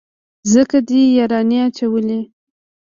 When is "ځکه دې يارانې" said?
0.53-1.57